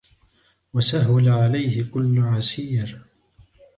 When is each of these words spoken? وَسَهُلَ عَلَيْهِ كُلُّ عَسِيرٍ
وَسَهُلَ 0.73 1.29
عَلَيْهِ 1.29 1.83
كُلُّ 1.83 2.19
عَسِيرٍ 2.19 3.05